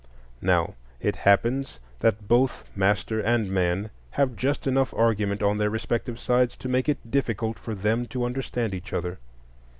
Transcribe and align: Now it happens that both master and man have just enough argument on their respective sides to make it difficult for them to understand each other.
Now 0.41 0.73
it 0.99 1.15
happens 1.17 1.79
that 1.99 2.27
both 2.27 2.63
master 2.75 3.19
and 3.19 3.51
man 3.51 3.91
have 4.17 4.35
just 4.35 4.65
enough 4.65 4.95
argument 4.95 5.43
on 5.43 5.59
their 5.59 5.69
respective 5.69 6.19
sides 6.19 6.57
to 6.57 6.67
make 6.67 6.89
it 6.89 7.11
difficult 7.11 7.59
for 7.59 7.75
them 7.75 8.07
to 8.07 8.25
understand 8.25 8.73
each 8.73 8.93
other. 8.93 9.19